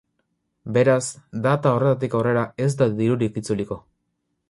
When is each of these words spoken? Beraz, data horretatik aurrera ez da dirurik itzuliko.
Beraz, 0.77 1.01
data 1.45 1.75
horretatik 1.75 2.17
aurrera 2.21 2.49
ez 2.67 2.71
da 2.83 2.91
dirurik 3.03 3.43
itzuliko. 3.45 3.83